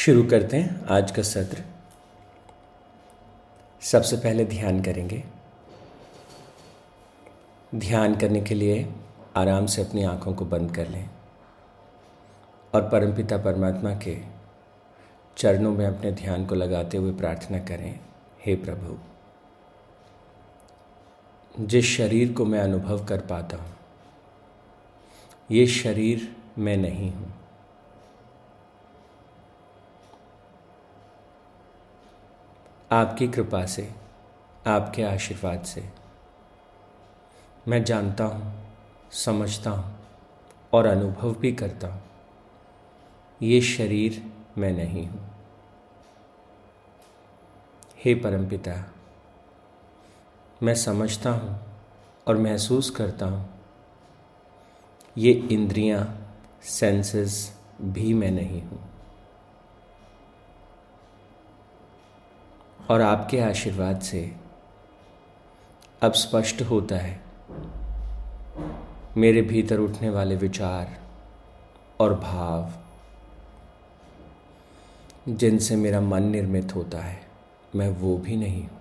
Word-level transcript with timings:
शुरू 0.00 0.22
करते 0.24 0.56
हैं 0.56 0.86
आज 0.90 1.10
का 1.10 1.22
सत्र। 1.22 1.62
सबसे 3.82 4.16
पहले 4.16 4.44
ध्यान 4.44 4.80
करेंगे। 4.82 5.22
ध्यान 7.74 8.14
करने 8.14 8.40
के 8.40 8.54
लिए 8.54 8.86
आराम 9.36 9.66
से 9.66 9.82
अपनी 9.82 10.04
आँखों 10.04 10.32
को 10.34 10.44
बंद 10.44 10.74
कर 10.76 10.88
लें 10.88 11.08
और 12.72 12.88
परमपिता 12.88 13.38
परमात्मा 13.38 13.90
के 13.96 14.16
चरणों 15.36 15.72
में 15.72 15.86
अपने 15.86 16.12
ध्यान 16.12 16.46
को 16.46 16.54
लगाते 16.54 16.98
हुए 16.98 17.12
प्रार्थना 17.12 17.58
करें, 17.64 18.00
हे 18.46 18.54
प्रभु, 18.54 18.96
जिस 21.66 21.96
शरीर 21.96 22.32
को 22.32 22.44
मैं 22.44 22.60
अनुभव 22.60 23.04
कर 23.04 23.26
पाता 23.26 23.56
हूँ, 23.56 23.74
ये 25.50 25.66
शरीर 25.66 26.28
मैं 26.58 26.76
नहीं 26.76 27.12
हूँ। 27.12 27.32
आपकी 32.92 33.28
कृपा 33.28 33.66
से 33.66 33.94
आपके 34.66 35.02
आशीर्वाद 35.02 35.62
से। 35.62 35.84
मैं 37.68 37.84
जानता 37.84 38.24
हूँ 38.24 38.74
समझता 39.12 39.70
हूँ 39.70 39.98
और 40.72 40.86
अनुभव 40.86 41.34
भी 41.34 41.52
करता 41.52 41.88
हूँ। 41.88 42.02
ये 43.42 43.60
शरीर 43.60 44.32
मैं 44.58 44.72
नहीं 44.72 45.06
हूँ। 45.06 45.30
हे 48.04 48.14
परमपिता 48.14 48.92
मैं 50.62 50.74
समझता 50.74 51.30
हूँ 51.30 51.60
और 52.28 52.36
महसूस 52.36 52.90
करता 52.90 53.26
हूँ। 53.26 53.48
ये 55.18 55.32
इंद्रियाँ, 55.32 56.28
सेंसेस 56.62 57.58
भी 57.80 58.14
मैं 58.14 58.30
नहीं 58.30 58.62
हूँ। 58.62 58.89
और 62.90 63.00
आपके 63.00 63.40
आशीर्वाद 63.40 64.00
से 64.00 64.36
अब 66.02 66.12
स्पष्ट 66.12 66.62
होता 66.62 66.96
है 66.96 67.20
मेरे 69.16 69.42
भीतर 69.42 69.78
उठने 69.78 70.10
वाले 70.10 70.36
विचार 70.36 70.98
और 72.00 72.14
भाव 72.14 72.72
जिनसे 75.28 75.76
मेरा 75.76 76.00
मन 76.00 76.22
निर्मित 76.22 76.74
होता 76.74 76.98
है, 76.98 77.20
मैं 77.76 77.88
वो 77.88 78.16
भी 78.18 78.36
नहीं 78.36 78.62
हूँ। 78.62 78.78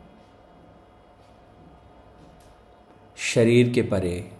शरीर 3.18 3.74
के 3.74 3.82
परे, 3.82 4.32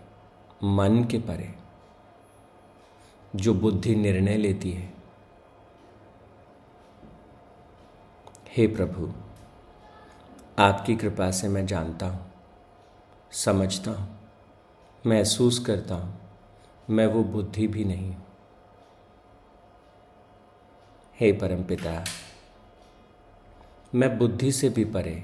मन 0.64 1.04
के 1.04 1.20
परे, 1.20 1.54
जो 3.36 3.54
बुद्धि 3.54 3.96
निर्णय 3.96 4.38
लेती 4.38 4.72
है। 4.72 4.94
हे 8.58 8.68
प्रभु 8.68 9.12
आपकी 10.60 10.96
कृपा 10.96 11.30
से 11.32 11.48
मैं 11.48 11.66
जानता 11.66 12.06
हूँ, 12.06 12.32
समझता 13.34 13.92
हूँ, 13.92 14.08
महसूस 15.06 15.60
करता 15.60 15.96
हूँ, 15.96 16.18
मैं 16.90 17.06
वो 17.08 17.24
बुद्धि 17.24 17.68
भी 17.68 17.84
नहीं 17.84 18.10
हूँ। 18.10 18.26
हे 21.20 21.32
परमपिता 21.34 22.04
मैं 23.96 24.18
बुद्धि 24.18 24.52
से 24.52 24.70
भी 24.70 24.86
परे, 24.86 25.24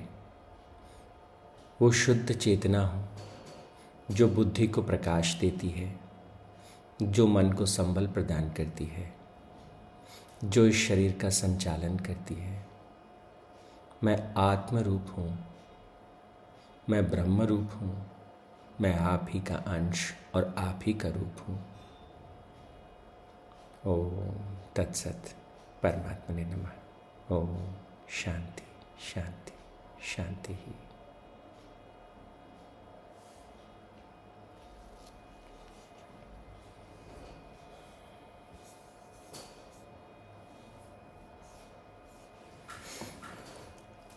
वो 1.79 1.91
शुद्ध 1.91 2.31
चेतना 2.31 2.85
हूँ, 2.85 3.07
जो 4.11 4.27
बुद्धि 4.27 4.67
को 4.67 4.81
प्रकाश 4.81 5.33
देती 5.33 5.69
है, 5.69 5.93
जो 7.01 7.27
मन 7.27 7.51
को 7.51 7.65
संबल 7.65 8.07
प्रदान 8.07 8.49
करती 8.49 8.85
है, 8.85 9.13
जो 10.43 10.65
इस 10.65 10.87
शरीर 10.87 11.17
का 11.21 11.29
संचालन 11.29 11.97
करती 11.97 12.35
है। 12.35 12.74
मैं 14.03 14.33
आत्म 14.37 14.77
रूप 14.77 15.05
हूँ। 15.17 15.45
मैं 16.89 17.11
ब्रह्म 17.11 17.41
रूप 17.41 17.69
हूँ। 17.73 18.11
मैं 18.81 18.95
आप 18.95 19.25
ही 19.29 19.39
का 19.41 19.55
अंश 19.55 20.13
और 20.35 20.55
आप 20.57 20.79
ही 20.83 20.93
का 20.93 21.09
रूप 21.09 21.35
हूँ। 21.47 21.75
ओ 23.87 24.09
तत्सत 24.75 25.23
परमात्मा 25.83 26.35
ने 26.35 26.45
नमा। 26.45 26.69
ओ 27.35 27.45
शांति 28.09 28.63
शांति 29.13 29.53
शांति 30.15 30.53
ही। 30.53 30.75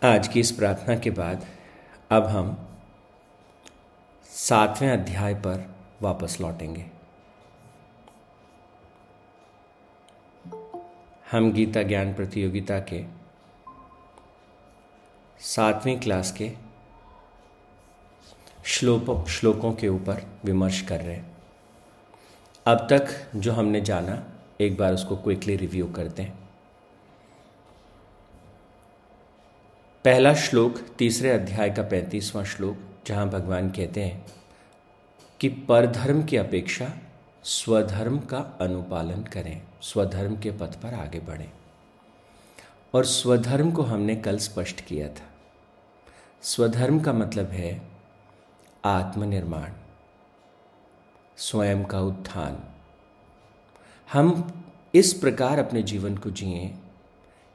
आज 0.05 0.29
की 0.29 0.41
इस 0.41 0.51
प्रार्थना 0.51 0.97
के 0.97 1.11
बाद 1.11 1.47
अब 2.11 2.25
हम 2.25 2.69
सातवें 4.31 4.91
अध्याय 4.91 5.35
पर 5.35 5.75
वापस 6.03 6.41
लौटेंगे। 6.41 6.87
हम 11.33 11.53
गीता 11.53 11.83
ज्ञान 11.83 12.15
प्रतियोगिता 12.15 12.81
के 12.81 13.05
सातवीं 15.41 16.01
क्लास 16.01 16.33
के 16.33 16.53
श्लोकों 18.65 19.25
श्लोकों 19.25 19.73
के 19.73 19.89
ऊपर 19.89 20.41
विमर्श 20.45 20.81
कर 20.81 21.01
रहे 21.01 21.17
हैं। 21.17 21.37
अब 22.67 22.87
तक 22.91 23.31
जो 23.37 23.53
हमने 23.53 23.81
जाना, 23.81 24.25
एक 24.61 24.77
बार 24.77 24.95
उसको 24.95 25.17
क्विकली 25.17 25.57
रिव्यू 25.57 25.87
करते 25.87 26.23
हैं। 26.23 26.48
पहला 30.09 30.35
श्लोक, 30.35 30.79
तीसरे 30.99 31.31
अध्याय 31.31 31.71
का 31.71 31.83
पैंतीसवां 31.83 32.45
श्लोक, 32.45 32.79
जहाँ 33.07 33.29
भगवान 33.29 33.71
कहते 33.71 34.05
हैं 34.05 34.27
कि 35.41 35.49
परधर्म 35.49 36.25
की 36.25 36.37
अपेक्षा 36.37 36.93
स्वधर्म 37.45 38.19
का 38.19 38.59
अनुपालन 38.61 39.23
करें, 39.23 39.63
स्वधर्म 39.83 40.37
के 40.37 40.51
पथ 40.51 40.75
पर 40.75 40.95
आगे 40.95 41.21
बढ़ें। 41.21 41.53
और 42.95 43.05
स्वधर्म 43.05 43.73
को 43.73 43.83
हमने 43.83 44.17
कल 44.17 44.39
स्पष्ट 44.39 44.81
किया 44.81 45.09
था। 45.09 45.29
स्वधर्म 46.43 47.01
का 47.01 47.13
मतलब 47.13 47.51
है 47.51 47.89
आत्मनिर्माण, 48.85 49.71
स्वयं 51.37 51.85
का 51.85 52.01
उत्थान। 52.01 52.63
हम 54.13 54.53
इस 54.95 55.13
प्रकार 55.13 55.59
अपने 55.59 55.83
जीवन 55.83 56.17
को 56.17 56.31
जिए 56.31 56.75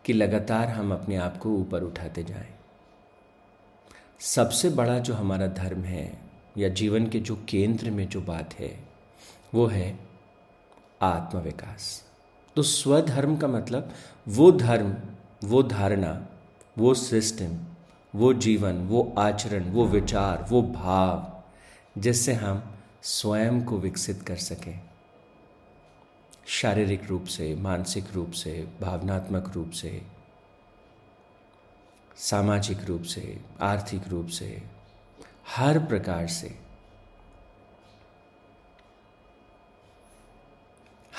कि 0.06 0.14
लगातार 0.14 0.70
हम 0.70 0.94
अपने 0.94 1.16
आप 1.16 1.38
को 1.38 1.50
ऊपर 1.50 1.84
उठाते 1.84 2.24
जाएँ। 2.24 2.54
सबसे 4.20 4.70
बड़ा 4.70 5.00
जो 5.00 5.14
हमारा 5.14 5.48
धर्म 5.48 5.82
है, 5.82 6.22
या 6.58 6.70
जीवन 6.70 7.08
के 7.08 7.20
जो 7.20 7.36
केंद्र 7.50 7.92
में 7.92 8.10
जो 8.10 8.22
बात 8.22 8.54
है, 8.54 8.84
वो 9.54 9.68
है 9.68 10.00
आत्मविकास 11.02 12.04
तो 12.56 12.62
स्वधर्म 12.62 13.38
का 13.38 13.48
मतलब 13.48 13.94
वो 14.28 14.52
धर्म, 14.52 14.96
वो 15.44 15.64
धारणा, 15.64 16.28
वो 16.78 16.94
सिस्टम 16.94 17.58
वो 18.16 18.34
जीवन, 18.34 18.74
वो 18.74 19.14
आचरण, 19.18 19.70
वो 19.72 19.86
विचार, 19.86 20.46
वो 20.50 20.62
भाव, 20.62 21.44
जिससे 22.02 22.34
हम 22.34 22.64
स्वयं 23.04 23.64
को 23.64 23.78
विकसित 23.78 24.22
कर 24.22 24.36
सकें 24.36 24.80
शारीरिक 26.46 27.04
रूप 27.04 27.26
से, 27.26 27.56
मानसिक 27.56 28.06
रूप 28.14 28.32
से, 28.32 28.68
भावनात्मक 28.82 29.52
रूप 29.56 29.72
से, 29.72 30.02
सामाजिक 32.16 32.84
रूप 32.84 33.04
से, 33.04 33.42
आर्थिक 33.62 34.08
रूप 34.08 34.28
से, 34.28 34.64
हर 35.56 35.80
प्रकार 35.80 36.28
से 36.28 36.60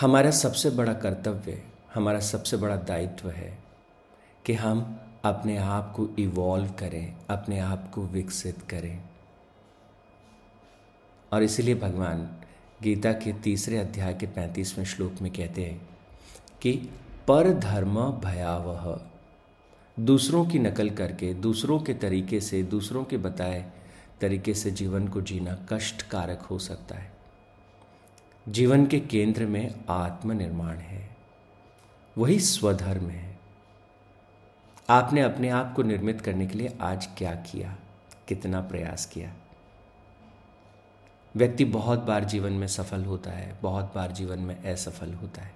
हमारा 0.01 0.31
सबसे 0.31 0.71
बड़ा 0.71 0.93
कर्तव्य, 0.93 1.65
हमारा 1.95 2.21
सबसे 2.21 2.57
बड़ा 2.57 2.77
दायित्व 2.77 3.31
है 3.31 3.59
कि 4.47 4.53
हम 4.53 5.01
अपने 5.25 5.57
आप 5.57 5.93
को 5.97 6.09
इवॉल्व 6.19 6.73
करें, 6.73 7.17
अपने 7.31 7.59
आप 7.59 7.91
को 7.95 8.03
विकसित 8.03 8.63
करें। 8.63 9.05
और 11.33 11.43
इसीलिए 11.43 11.75
भगवान 11.75 12.44
गीता 12.83 13.13
के 13.13 13.33
तीसरे 13.33 13.79
अध्याय 13.79 14.15
के 14.15 14.27
पैंतीसवें 14.27 14.85
श्लोक 14.85 15.15
में 15.23 15.33
कहते 15.33 15.65
हैं 15.65 15.89
कि 16.63 16.73
पर 17.29 17.51
धर्म 17.51 18.13
भयावह। 18.13 19.01
दूसरों 20.01 20.47
की 20.47 20.59
नकल 20.59 20.91
करके, 20.91 21.35
दूसरों 21.35 21.81
के 21.81 21.95
तरीके 21.95 22.41
से, 22.41 22.63
दूसरों 22.63 23.05
के 23.05 23.17
बताए 23.17 23.73
तरीके 24.21 24.55
से 24.55 24.71
जीवन 24.71 25.09
को 25.09 25.21
जीना 25.21 25.67
कष्टकारक 25.73 26.41
हो 26.41 26.59
सकता 26.59 26.95
है। 26.95 27.13
जीवन 28.49 28.87
के 28.87 29.01
केंद्र 29.01 29.47
में 29.47 29.85
आत्मनिर्माण 29.89 30.77
है। 30.77 31.17
वही 32.19 32.41
स्वधर्म 32.41 33.07
है। 33.07 33.39
आपने 34.91 35.21
अपने 35.21 35.49
आप 35.49 35.75
को 35.75 35.83
निर्मित 35.83 36.21
करने 36.21 36.47
के 36.47 36.59
लिए 36.59 36.77
आज 36.81 37.09
क्या 37.19 37.35
किया? 37.35 37.77
कितना 38.29 38.61
प्रयास 38.61 39.07
किया? 39.07 39.35
व्यक्ति 41.37 41.65
बहुत 41.65 41.99
बार 41.99 42.25
जीवन 42.25 42.53
में 42.53 42.67
सफल 42.67 43.05
होता 43.05 43.31
है, 43.31 43.59
बहुत 43.63 43.93
बार 43.95 44.13
जीवन 44.13 44.39
में 44.39 44.73
असफल 44.73 45.13
होता 45.15 45.43
है। 45.43 45.53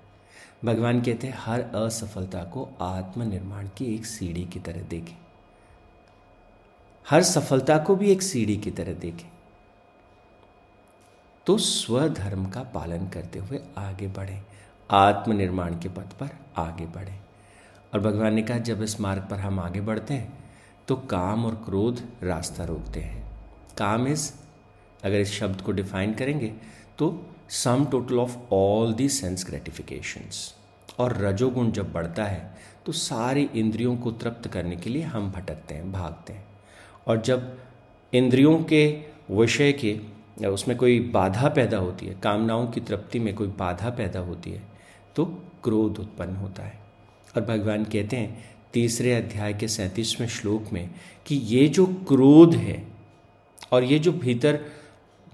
भगवान 0.65 1.01
कहते 1.03 1.27
हैं, 1.27 1.35
हर 1.39 1.61
असफलता 1.61 2.45
को 2.45 2.69
आत्मनिर्माण 2.81 3.69
की 3.77 3.95
एक 3.95 4.07
सीढ़ी 4.07 4.45
की 4.45 4.61
तरह 4.61 4.81
देखें। 4.81 5.17
हर 7.11 7.23
सफलता 7.23 7.79
को 7.79 7.97
भी 7.97 8.11
एक 8.11 8.23
सीढ़ी 8.23 8.57
की 8.57 8.71
तरह 8.71 8.93
देखें। 8.93 9.31
तो 11.47 11.59
स्वधर्म 11.59 12.47
का 12.47 12.63
पालन 12.63 13.09
करते 13.09 13.39
हुए 13.39 13.61
आगे 13.79 14.07
बढ़ें, 14.07 14.45
आत्मनिर्माण 14.91 15.75
के 15.75 15.89
पथ 15.89 16.13
पर 16.13 16.31
आगे 16.57 16.87
बढ़ें। 16.87 17.21
और 17.95 18.01
भगवान 18.01 18.35
ने 18.35 18.43
कहा, 18.43 18.59
जब 18.59 18.83
इस 18.83 19.01
मार्ग 19.01 19.23
पर 19.31 19.37
हम 19.37 19.61
आगे 19.61 19.81
बढ़ते 19.81 20.15
हैं 20.15 20.39
तो 20.89 20.97
काम 20.97 21.47
और 21.47 21.55
क्रोध 21.55 22.03
रास्ता 22.23 22.65
रोकते 22.65 23.01
हैं। 23.01 23.41
काम 23.79 24.09
इज़ 24.09 24.33
अगर 25.05 25.21
इस 25.21 25.33
शब्द 25.33 25.61
को 25.61 25.73
डिफाइन 25.73 26.15
करेंगे 26.15 26.53
तो 26.99 27.27
sum 27.49 27.85
total 27.87 28.19
of 28.19 28.37
all 28.53 28.93
the 28.95 29.09
sense 29.09 29.47
gratifications 29.47 30.55
और 30.99 31.17
रजोगुण 31.17 31.71
जब 31.71 31.93
बढ़ता 31.93 32.25
है 32.25 32.57
तो 32.87 32.93
सारी 32.93 33.49
इंद्रियों 33.55 33.97
को 33.97 34.11
तृप्त 34.13 34.49
करने 34.49 34.77
के 34.77 34.91
लिए 34.91 35.03
हम 35.05 35.31
भटकते 35.33 35.75
हैं, 35.75 35.91
भागते 35.93 36.33
हैं। 36.33 36.45
और 37.07 37.21
जब 37.23 37.59
इंद्रियों 38.13 38.59
के 38.65 38.87
विषय 39.31 39.73
के 39.75 40.47
उसमें 40.47 40.77
कोई 40.77 40.99
बाधा 41.11 41.49
पैदा 41.49 41.79
होती 41.79 42.07
है, 42.07 42.15
कामनाओं 42.23 42.67
की 42.67 42.81
तृप्ति 42.81 43.19
में 43.19 43.35
कोई 43.35 43.49
बाधा 43.59 43.91
पैदा 43.91 44.21
होती 44.21 44.51
है 44.51 44.63
तो 45.17 45.25
क्रोध 45.65 45.99
उत्पन्न 45.99 46.37
होता 46.37 46.63
है। 46.63 46.79
और 47.37 47.43
भगवान 47.45 47.85
कहते 47.85 48.17
हैं, 48.17 48.45
तीसरे 48.73 49.15
अध्याय 49.15 49.55
के 49.55 49.69
सैंतीसवें 49.69 50.27
श्लोक 50.29 50.73
में 50.73 50.91
कि 51.27 51.37
ये 51.37 51.67
जो 51.69 51.87
क्रोध 52.09 52.55
है, 52.55 52.83
और 53.73 53.85
ये 53.85 53.99
जो 53.99 54.13
भीतर 54.15 54.61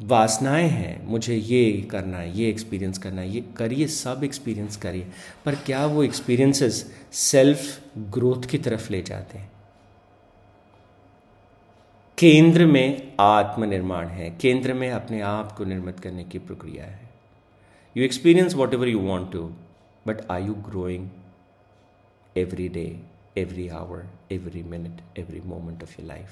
वासनाएँ 0.02 0.68
हैं, 0.68 1.06
मुझे 1.06 1.36
ये 1.36 1.82
करना 1.82 2.18
है, 2.18 2.38
ये 2.38 2.48
एक्सपीरियंस 2.48 2.98
करना 2.98 3.20
है, 3.20 3.28
ये 3.28 3.44
करिए, 3.56 3.86
सब 3.86 4.24
एक्सपीरियंस 4.24 4.76
करिए। 4.76 5.06
पर 5.44 5.54
क्या 5.54 5.86
वो 5.86 6.02
एक्सपीरियंसेस 6.02 6.94
सेल्फ 7.12 7.80
ग्रोथ 7.98 8.42
की 8.42 8.58
तरफ़ 8.58 8.90
ले 8.90 9.02
जाते 9.02 9.38
हैं? 9.38 9.52
केंद्र 12.18 12.66
में 12.66 13.12
आत्मनिर्माण 13.20 14.06
है, 14.06 14.30
केंद्र 14.30 14.74
में 14.74 14.90
अपने 14.90 15.20
आप 15.20 15.52
को 15.52 15.64
निर्मित 15.64 16.00
करने 16.00 16.24
की 16.24 16.38
प्रक्रिया 16.38 16.84
है। 16.84 17.10
You 17.96 18.04
experience 18.04 18.54
whatever 18.74 18.88
you 18.88 18.98
want 18.98 19.32
to 19.32 19.42
but 20.06 20.30
are 20.30 20.42
you 20.42 20.54
growing 20.54 21.08
every 22.36 22.68
day 22.68 23.00
every 23.38 23.68
hour 23.68 24.06
every 24.32 24.62
minute 24.62 25.18
every 25.18 25.40
moment 25.40 25.82
of 25.82 26.00
your 26.00 26.08
life 26.08 26.28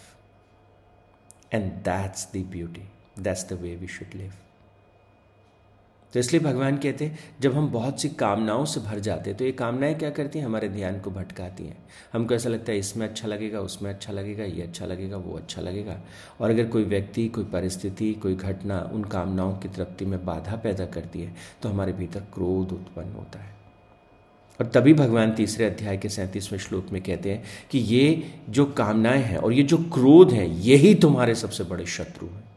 and 1.55 1.73
that's 1.73 2.29
the 2.35 2.37
beauty 2.37 2.83
that's 3.17 3.49
the 3.49 3.61
way 3.63 3.75
we 3.77 3.89
should 3.89 4.15
live 4.15 4.33
तो 6.13 6.19
इसलिए 6.21 6.41
भगवान 6.43 6.77
कहते 6.77 7.05
हैं, 7.05 7.19
जब 7.41 7.55
हम 7.55 7.69
बहुत 7.73 8.01
सी 8.01 8.09
कामनाओं 8.11 8.65
से 8.65 8.81
भर 8.81 8.99
जाते 8.99 9.31
हैं 9.31 9.37
तो 9.39 9.45
ये 9.45 9.53
कामनाएँ 9.53 9.95
क्या 9.95 10.11
करती 10.11 10.39
हैं? 10.39 10.47
हमारे 10.47 10.69
ध्यान 10.69 10.99
को 11.01 11.11
भटकाती 11.11 11.65
हैं। 11.65 11.77
हमको 12.13 12.35
ऐसा 12.35 12.49
लगता 12.49 12.73
है, 12.73 12.79
इसमें 12.79 13.07
अच्छा 13.09 13.29
लगेगा, 13.29 13.61
उसमें 13.61 13.91
अच्छा 13.91 14.13
लगेगा, 14.13 14.45
ये 14.45 14.63
अच्छा 14.63 14.87
लगेगा, 14.87 15.17
वो 15.17 15.37
अच्छा 15.37 15.63
लगेगा। 15.63 15.99
और 16.41 16.51
अगर 16.51 16.67
कोई 16.67 16.85
व्यक्ति, 16.85 17.27
कोई 17.29 17.45
परिस्थिति, 17.45 18.13
कोई 18.15 18.35
घटना 18.35 18.81
उन 18.95 19.05
कामनाओं 19.05 19.57
की 19.59 19.69
तृप्ति 19.69 20.05
में 20.05 20.25
बाधा 20.27 20.57
पैदा 20.57 20.87
करती 20.89 21.21
है 21.21 21.35
तो 21.63 21.69
हमारे 21.69 21.93
भीतर 21.93 22.27
क्रोध 22.35 22.73
उत्पन्न 22.73 23.13
होता 23.13 23.39
है। 23.39 23.51
और 24.61 24.71
तभी 24.71 24.95
भगवान 24.95 25.33
तीसरे 25.33 25.65
अध्याय 25.65 25.97
के 25.97 26.09
सैंतीसवें 26.11 26.59
श्लोक 26.59 26.93
में 26.93 27.03
कहते 27.03 27.33
हैं 27.33 27.43
कि 27.71 27.79
ये 27.79 28.33
जो 28.51 28.67
कामनाएँ 28.67 29.23
हैं 29.23 29.39
और 29.39 29.53
ये 29.53 29.63
जो 29.63 29.79
क्रोध 29.93 30.33
है, 30.33 30.49
यही 30.61 30.95
तुम्हारे 30.95 31.35
सबसे 31.35 31.65
बड़े 31.65 31.87
शत्रु 31.89 32.27
हैं। 32.27 32.51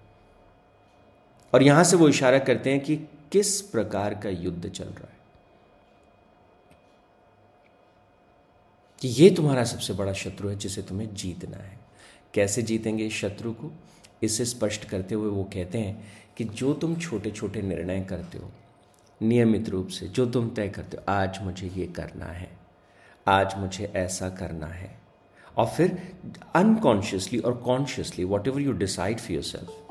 और 1.53 1.63
यहाँ 1.63 1.83
से 1.83 1.95
वो 1.95 2.09
इशारा 2.09 2.39
करते 2.39 2.71
हैं 2.71 2.80
कि 2.80 2.95
किस 3.31 3.62
प्रकार 3.62 4.13
का 4.15 4.30
युद्ध 4.30 4.69
चल 4.69 4.86
रहा 4.86 5.07
है? 5.07 5.15
कि 9.01 9.07
ये 9.07 9.30
तुम्हारा 9.30 9.63
सबसे 9.63 9.94
बड़ा 9.94 10.13
शत्रु 10.13 10.50
है 10.50 10.56
जिसे 10.56 10.81
तुम्हें 10.81 11.15
जीतना 11.15 11.57
है। 11.57 11.80
कैसे 12.33 12.62
जीतेंगे 12.62 13.09
शत्रु 13.09 13.51
को? 13.51 13.71
इसे 14.24 14.45
स्पष्ट 14.45 14.86
करते 14.86 15.15
हुए 15.15 15.30
वो 15.30 15.44
कहते 15.44 15.77
हैं 15.77 16.07
कि 16.38 16.44
जो 16.44 16.74
तुम 16.74 16.95
छोटे 16.95 17.31
छोटे 17.31 17.62
निर्णय 17.62 18.01
करते 18.01 18.38
हो, 18.38 18.51
नियमित 19.21 19.69
रूप 19.69 19.88
से 19.88 20.07
जो 20.07 20.25
तुम 20.25 20.50
तय 20.50 20.69
करते 20.69 20.98
हो, 20.98 21.03
आज 21.09 21.39
मुझे 21.41 21.68
ये 21.68 21.86
करना 21.86 22.25
है, 22.25 22.57
आज 23.27 23.57
मुझे 23.57 23.94
ऐसा 23.95 24.30
करना 24.30 24.68
है। 24.68 25.00
और 25.57 25.65
फिर 25.65 26.18
अनकॉन्शियसली 26.56 27.39
और 27.39 27.57
consciously 27.57 28.24
whatever 28.48 28.62
you 28.62 28.71
decide 28.71 29.19
for 29.19 29.31
yourself 29.44 29.85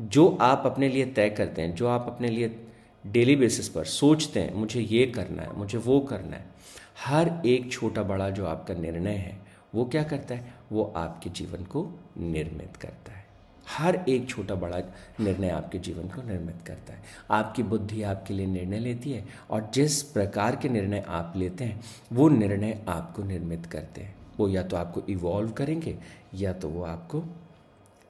जो 0.00 0.38
आप 0.40 0.62
अपने 0.66 0.88
लिए 0.88 1.06
तय 1.06 1.30
करते 1.30 1.62
हैं, 1.62 1.74
जो 1.74 1.88
आप 1.88 2.06
अपने 2.08 2.28
लिए 2.28 2.66
डेली 3.06 3.36
बेसिस 3.36 3.68
पर 3.68 3.84
सोचते 3.84 4.40
हैं, 4.40 4.54
मुझे 4.54 4.80
ये 4.80 5.06
करना 5.06 5.42
है, 5.42 5.56
मुझे 5.56 5.78
वो 5.78 6.00
करना 6.00 6.36
है, 6.36 6.44
हर 7.06 7.42
एक 7.46 7.72
छोटा 7.72 8.02
बड़ा 8.02 8.30
जो 8.30 8.46
आपका 8.46 8.74
निर्णय 8.74 9.14
है, 9.14 9.38
वो 9.74 9.84
क्या 9.84 10.02
करता 10.02 10.34
है? 10.34 10.54
वो 10.72 10.92
आपके 10.96 11.30
जीवन 11.30 11.64
को 11.64 12.00
निर्मित 12.18 12.76
करता 12.76 13.12
है। 13.12 13.26
हर 13.68 14.04
एक 14.08 14.28
छोटा 14.28 14.54
बड़ा 14.54 14.78
निर्णय 15.20 15.48
आपके 15.48 15.78
जीवन 15.78 16.02
को 16.02 16.22
निर्मित 16.22 16.56
करता 16.66 16.92
है। 16.92 17.02
आपकी 17.30 17.62
बुद्धि 17.62 18.02
आपके 18.02 18.34
लिए 18.34 18.46
निर्णय 18.46 18.78
लेती 18.78 19.12
है 19.12 19.24
और 19.50 19.70
जिस 19.74 20.02
प्रकार 20.02 20.56
के 20.56 20.68
निर्णय 20.68 21.04
आप 21.08 21.32
लेते 21.36 21.64
हैं, 21.64 21.80
वो 22.12 22.28
निर्णय 22.28 22.84
आपको 22.88 23.22
निर्मित 23.22 23.66
करते 23.66 24.00
हैं। 24.00 24.14
वो 24.38 24.48
या 24.48 24.62
तो 24.62 24.76
आपको 24.76 25.02
इवॉल्व 25.08 25.50
करेंगे, 25.50 25.98
या 26.34 26.52
तो 26.52 26.68
वो 26.68 26.82
आपको 26.82 27.24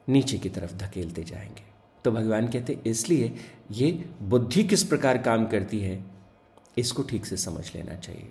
नीचे 0.09 0.37
की 0.37 0.49
तरफ़ 0.49 0.75
धकेलते 0.75 1.23
जाएँगे। 1.23 1.72
तो 2.05 2.11
भगवान 2.11 2.47
कहते, 2.47 2.79
इसलिए 2.85 3.33
ये 3.71 3.91
बुद्धि 4.21 4.63
किस 4.63 4.83
प्रकार 4.83 5.17
काम 5.17 5.45
करती 5.47 5.79
है? 5.79 6.03
इसको 6.77 7.03
ठीक 7.03 7.25
से 7.25 7.37
समझ 7.37 7.65
लेना 7.75 7.95
चाहिए। 7.95 8.29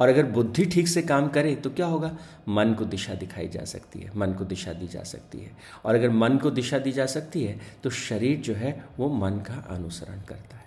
और 0.00 0.08
अगर 0.08 0.26
बुद्धि 0.26 0.64
ठीक 0.64 0.88
से 0.88 1.02
काम 1.02 1.28
करे 1.28 1.54
तो 1.56 1.70
क्या 1.70 1.86
होगा? 1.86 2.16
मन 2.48 2.74
को 2.74 2.84
दिशा 2.84 3.14
दिखाई 3.14 3.48
जा 3.48 3.64
सकती 3.64 4.00
है, 4.00 4.10
मन 4.16 4.32
को 4.32 4.44
दिशा 4.44 4.72
दी 4.72 4.86
जा 4.86 5.02
सकती 5.02 5.38
है। 5.38 5.56
और 5.84 5.94
अगर 5.94 6.10
मन 6.10 6.38
को 6.38 6.50
दिशा 6.50 6.78
दी 6.78 6.92
जा 6.92 7.06
सकती 7.06 7.44
है 7.44 7.60
तो 7.82 7.90
शरीर 7.90 8.40
जो 8.40 8.54
है, 8.54 8.84
वो 8.98 9.08
मन 9.10 9.38
का 9.40 9.64
अनुसरण 9.70 10.20
करता 10.20 10.56
है। 10.56 10.62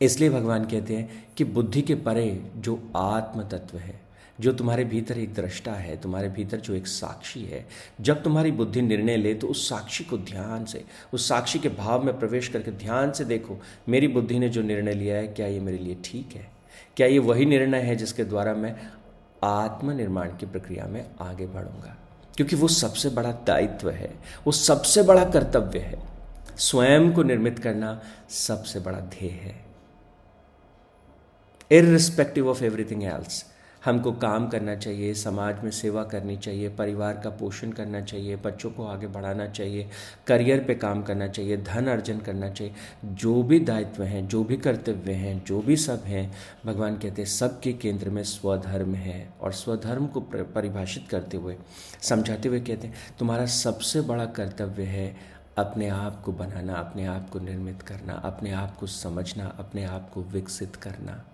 इसलिए 0.00 0.30
भगवान 0.30 0.64
कहते 0.64 0.96
हैं 0.96 1.26
कि 1.36 1.44
बुद्धि 1.44 1.82
के 1.82 1.94
परे 1.96 2.50
जो 2.56 2.82
आत्म 2.96 3.42
तत्व 3.42 3.78
है 3.78 4.00
जो 4.40 4.52
तुम्हारे 4.52 4.84
भीतर 4.84 5.18
एक 5.18 5.34
दृष्टा 5.34 5.72
है, 5.72 6.00
तुम्हारे 6.00 6.28
भीतर 6.28 6.60
जो 6.60 6.74
एक 6.74 6.86
साक्षी 6.86 7.44
है, 7.44 7.68
जब 8.00 8.22
तुम्हारी 8.22 8.50
बुद्धि 8.50 8.82
निर्णय 8.82 9.16
ले 9.16 9.34
तो 9.34 9.46
उस 9.46 9.68
साक्षी 9.68 10.04
को 10.04 10.18
ध्यान 10.18 10.64
से, 10.64 10.84
उस 11.12 11.28
साक्षी 11.28 11.58
के 11.58 11.68
भाव 11.68 12.04
में 12.04 12.18
प्रवेश 12.18 12.48
करके 12.48 12.70
ध्यान 12.70 13.12
से 13.12 13.24
देखो, 13.24 13.60
मेरी 13.88 14.08
बुद्धि 14.08 14.38
ने 14.38 14.48
जो 14.48 14.62
निर्णय 14.62 14.92
लिया 14.92 15.16
है, 15.16 15.26
क्या 15.26 15.46
ये 15.46 15.60
मेरे 15.60 15.78
लिए 15.78 15.96
ठीक 16.04 16.30
है? 16.34 16.50
क्या 16.96 17.06
ये 17.06 17.18
वही 17.18 17.44
निर्णय 17.44 17.80
है 17.80 17.96
जिसके 17.96 18.24
द्वारा 18.24 18.54
मैं 18.54 18.76
आत्मनिर्माण 19.44 20.28
की 20.28 20.46
प्रक्रिया 20.46 20.86
में 20.86 21.06
आगे 21.20 21.46
बढ़ूँगा? 21.46 21.96
क्योंकि 22.36 22.56
वो 22.56 22.68
सबसे 22.68 23.08
बड़ा 23.08 23.32
दायित्व 23.32 23.90
है, 23.90 24.14
वो 24.46 24.52
सबसे 24.52 25.02
बड़ा 25.02 25.24
कर्तव्य 25.24 25.78
है। 25.78 25.98
स्वयं 26.58 27.12
को 27.12 27.22
निर्मित 27.22 27.58
करना 27.58 28.02
सबसे 28.28 28.80
बड़ा 28.80 29.00
ध्येय 29.00 29.30
है। 29.30 29.64
इरिस्पेक्टिव 31.70 32.48
ऑफ़ 32.48 32.64
एवरीथिंग 32.64 33.04
एल्स 33.04 33.53
हमको 33.84 34.12
काम 34.12 34.48
करना 34.48 34.74
चाहिए, 34.74 35.14
समाज 35.14 35.62
में 35.64 35.70
सेवा 35.70 36.04
करनी 36.04 36.36
चाहिए, 36.36 36.68
परिवार 36.68 37.20
का 37.24 37.30
पोषण 37.30 37.72
करना 37.72 38.00
चाहिए, 38.00 38.36
बच्चों 38.36 38.70
को 38.70 38.84
आगे 38.84 39.06
बढ़ाना 39.06 39.46
चाहिए, 39.46 39.88
करियर 40.26 40.64
पे 40.64 40.74
काम 40.74 41.02
करना 41.02 41.28
चाहिए, 41.28 41.56
धन 41.56 41.86
अर्जन 41.86 42.18
करना 42.18 42.48
चाहिए। 42.48 42.74
जो 43.04 43.42
भी 43.42 43.60
दायित्व 43.60 44.02
हैं, 44.02 44.28
जो 44.28 44.44
भी 44.44 44.56
कर्तव्य 44.56 45.12
हैं, 45.12 45.44
जो 45.44 45.60
भी 45.62 45.76
सब 45.76 46.04
हैं, 46.04 46.32
भगवान 46.66 46.96
कहते 46.96 47.22
हैं, 47.22 47.28
सबके 47.28 47.72
केंद्र 47.72 48.10
में 48.10 48.22
स्वधर्म 48.22 48.94
है 48.94 49.34
और 49.40 49.52
स्वधर्म 49.52 50.06
को 50.06 50.20
परिभाषित 50.20 51.08
करते 51.08 51.36
हुए, 51.36 51.56
समझाते 52.02 52.48
हुए 52.48 52.60
कहते 52.60 52.86
हैं, 52.86 52.94
तुम्हारा 53.18 53.46
सबसे 53.46 54.00
बड़ा 54.00 54.24
कर्तव्य 54.24 54.82
है 54.82 55.34
अपने 55.58 55.88
आप 55.88 56.22
को 56.22 56.32
बनाना, 56.32 56.72
अपने 56.72 57.06
आप 57.06 57.30
को 57.30 57.38
निर्मित 57.38 57.82
करना, 57.82 58.12
अपने 58.12 58.52
आप 58.52 58.76
को 58.76 58.86
समझना, 58.86 59.56
अपने 59.58 59.84
आप 59.84 60.10
को 60.14 60.22
विकसित 60.22 60.76
करना। 60.76 61.24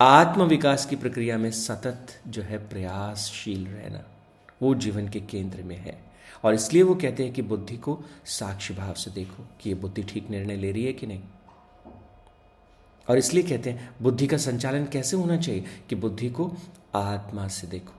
आत्म 0.00 0.42
विकास 0.42 0.86
की 0.86 0.96
प्रक्रिया 0.96 1.38
में 1.38 1.50
सतत 1.50 2.06
जो 2.28 2.42
है 2.42 2.68
प्रयासशील 2.68 3.66
रहना, 3.66 4.04
वो 4.62 4.74
जीवन 4.74 5.08
के 5.08 5.20
केंद्र 5.20 5.62
में 5.62 5.76
है। 5.76 6.02
और 6.44 6.54
इसलिए 6.54 6.82
वो 6.82 6.94
कहते 6.94 7.24
हैं 7.24 7.32
कि 7.32 7.42
बुद्धि 7.42 7.76
को 7.76 8.04
साक्षी 8.24 8.74
भाव 8.74 8.94
से 8.94 9.10
देखो 9.10 9.46
कि 9.60 9.68
ये 9.68 9.74
बुद्धि 9.74 10.02
ठीक 10.02 10.30
निर्णय 10.30 10.56
ले 10.56 10.72
रही 10.72 10.84
है 10.84 10.92
कि 10.92 11.06
नहीं। 11.06 11.20
और 13.10 13.18
इसलिए 13.18 13.42
कहते 13.42 13.70
हैं, 13.70 13.90
बुद्धि 14.02 14.26
का 14.26 14.36
संचालन 14.36 14.84
कैसे 14.84 15.16
होना 15.16 15.36
चाहिए? 15.36 15.64
कि 15.88 15.94
बुद्धि 15.94 16.30
को 16.30 16.52
आत्मा 16.94 17.48
से 17.48 17.66
देखो। 17.66 17.94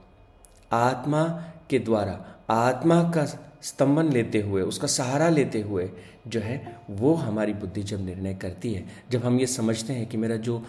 आत्मा 0.72 1.24
के 1.70 1.78
द्वारा, 1.78 2.26
आत्मा 2.50 3.02
का 3.02 3.24
स्तंभन 3.62 4.12
लेते 4.12 4.40
हुए, 4.40 4.62
उसका 4.62 4.86
सहारा 4.86 5.28
लेते 5.28 5.60
हुए 5.60 5.90
जो 6.26 6.40
है, 6.40 6.80
वो 6.90 7.14
हमारी 7.14 7.54
बुद्धि 7.54 7.82
जब 7.82 8.04
निर्णय 8.04 8.34
करती 8.34 8.74
है, 8.74 8.88
जब 9.10 9.24
हम 9.24 9.40
ये 9.40 9.46
समझते 9.46 9.92
हैं 9.92 10.06
कि 10.06 10.16
मेरा 10.16 10.36
जो 10.36 10.66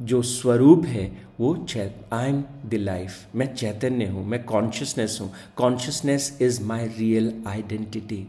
जो 0.00 0.22
स्वरूप 0.22 0.84
है, 0.86 1.10
वो 1.40 1.54
चैत 1.56 2.08
आई 2.12 2.28
एम 2.28 2.42
द 2.66 2.74
लाइफ 2.74 3.34
मैं 3.34 3.54
चैतन्य 3.54 4.06
हूँ, 4.06 4.24
मैं 4.26 4.42
कॉन्शियसनेस 4.44 5.18
हूँ. 5.20 5.32
Consciousness 5.56 6.38
is 6.42 6.62
my 6.62 6.86
real 6.88 7.32
identity 7.46 8.26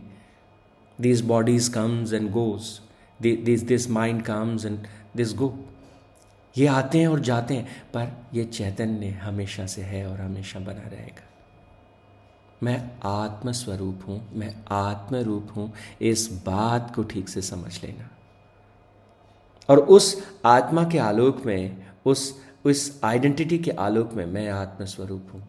these 1.00 1.22
bodies 1.22 1.68
comes 1.68 2.14
and 2.14 2.32
goes 2.32 2.80
this 3.20 3.62
this 3.64 3.90
mind 3.90 4.22
comes 4.22 4.66
and 4.66 4.88
this 5.16 5.34
go 5.34 5.54
ये 6.56 6.68
आते 6.68 7.00
हैं 7.00 7.08
और 7.08 7.20
जाते 7.20 7.54
हैं, 7.54 7.66
पर 7.94 8.12
ये 8.34 8.44
चैतन्य 8.46 9.10
हमेशा 9.22 9.66
से 9.66 9.82
है 9.82 10.06
और 10.08 10.20
हमेशा 10.22 10.60
बना 10.60 10.88
रहेगा। 10.88 11.24
मैं 12.64 12.78
आत्मस्वरूप 13.06 14.04
हूँ, 14.08 14.22
मैं 14.34 14.54
आत्मरूप 14.72 15.48
हूँ। 15.56 15.72
इस 16.02 16.28
बात 16.46 16.94
को 16.96 17.04
ठीक 17.04 17.30
से 17.30 17.42
समझ 17.42 17.84
लेना। 17.84 18.10
और 19.70 19.80
उस 19.80 20.32
आत्मा 20.46 20.90
के 20.90 20.98
आलोक 20.98 21.46
में, 21.46 21.88
उस 22.06 22.46
उस 22.66 23.02
आइडेंटिटी 23.04 23.60
के 23.60 23.72
आलोक 23.72 24.14
में 24.14 24.26
मैं 24.26 24.50
आत्मस्वरूप 24.50 25.28
हूँ। 25.34 25.48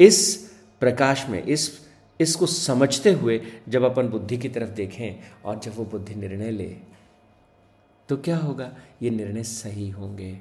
इस 0.00 0.36
प्रकाश 0.80 1.26
में, 1.28 1.42
इस, 1.42 1.88
इसको 2.20 2.46
समझते 2.46 3.12
हुए 3.12 3.46
जब 3.68 3.82
अपन 3.82 4.08
बुद्धि 4.08 4.38
की 4.38 4.48
तरफ़ 4.48 4.70
देखें 4.70 5.42
और 5.44 5.58
जब 5.58 5.76
वो 5.76 5.84
बुद्धि 5.84 6.14
निर्णय 6.14 6.50
ले 6.50 6.76
तो 8.08 8.16
क्या 8.16 8.36
होगा? 8.36 8.72
ये 9.02 9.10
निर्णय 9.10 9.42
सही 9.42 9.90
होंगे। 9.90 10.38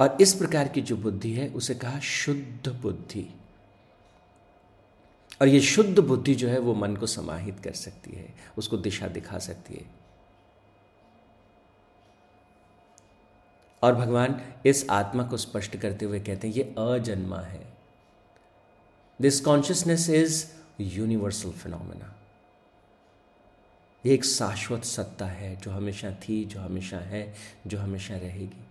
और 0.00 0.18
इस 0.20 0.34
प्रकार 0.34 0.68
की 0.68 0.80
जो 0.80 0.96
बुद्धि 0.96 1.32
है, 1.32 1.48
उसे 1.48 1.74
कहा 1.74 2.00
शुद्ध 2.00 2.68
बुद्धि। 2.82 3.34
और 5.40 5.48
ये 5.48 5.60
शुद्ध 5.60 5.98
बुद्धि 5.98 6.34
जो 6.34 6.48
है, 6.48 6.58
वो 6.58 6.74
मन 6.74 6.96
को 6.96 7.06
समाहित 7.06 7.60
कर 7.60 7.72
सकती 7.72 8.10
है, 8.10 8.34
उसको 8.58 8.76
दिशा 8.76 9.08
दिखा 9.08 9.38
सकती 9.38 9.74
है। 9.74 10.01
और 13.82 13.94
भगवान 13.94 14.40
इस 14.66 14.90
आत्मा 14.90 15.22
को 15.22 15.36
स्पष्ट 15.36 15.76
करते 15.76 16.04
हुए 16.04 16.20
कहते 16.20 16.48
हैं, 16.48 16.54
ये 16.54 16.74
अजन्मा 16.78 17.40
है। 17.40 17.72
This 19.20 19.40
consciousness 19.40 20.10
is 20.10 20.46
universal 20.80 21.50
phenomena 21.50 22.18
ये 24.06 24.14
एक 24.14 24.24
शाश्वत 24.24 24.84
सत्ता 24.84 25.26
है 25.26 25.56
जो 25.56 25.70
हमेशा 25.70 26.10
थी, 26.10 26.44
जो 26.44 26.60
हमेशा 26.60 26.98
है, 26.98 27.34
जो 27.66 27.78
हमेशा 27.78 28.16
रहेगी। 28.16 28.66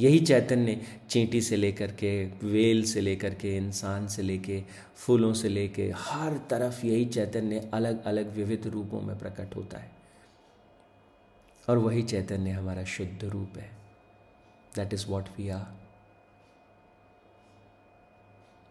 यही 0.00 0.18
चैतन्य 0.18 0.86
चींटी 1.10 1.40
से 1.40 1.56
लेकर 1.56 1.92
के, 1.92 2.26
वेल 2.26 2.84
से 2.84 3.00
लेकर 3.00 3.34
के, 3.34 3.56
इंसान 3.56 4.08
से 4.08 4.22
लेके, 4.22 4.64
फूलों 4.96 5.32
से 5.32 5.48
लेके, 5.48 5.92
हर 5.96 6.40
तरफ़ 6.50 6.86
यही 6.86 7.04
चैतन्य 7.04 7.70
अलग 7.74 8.04
अलग 8.04 8.34
विविध 8.34 8.66
रूपों 8.66 9.00
में 9.00 9.18
प्रकट 9.18 9.56
होता 9.56 9.78
है। 9.78 9.90
और 11.68 11.78
वही 11.78 12.02
चैतन्य 12.02 12.50
हमारा 12.50 12.84
शुद्ध 12.84 13.24
रूप 13.24 13.58
है। 13.58 13.81
That 14.76 14.94
is 14.94 15.06
what 15.08 15.28
we 15.38 15.48
are 15.50 15.80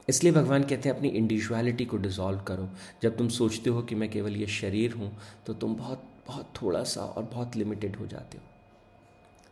इसलिए 0.07 0.33
भगवान 0.33 0.63
कहते 0.63 0.89
हैं, 0.89 0.95
अपनी 0.95 1.09
इंडिविजुअलिटी 1.09 1.85
को 1.85 1.97
डिज़ोल्व 1.97 2.39
करो। 2.41 2.69
जब 3.03 3.17
तुम 3.17 3.27
सोचते 3.29 3.69
हो 3.69 3.81
कि 3.81 3.95
मैं 3.95 4.09
केवल 4.11 4.35
ये 4.37 4.47
शरीर 4.49 4.93
हूँ 4.93 5.11
तो 5.47 5.53
तुम 5.53 5.75
बहुत 5.75 6.03
बहुत 6.27 6.53
थोड़ा 6.61 6.83
सा 6.83 7.01
और 7.01 7.23
बहुत 7.23 7.55
लिमिटेड 7.55 7.95
हो 7.95 8.07
जाते 8.07 8.37
हो। 8.37 8.43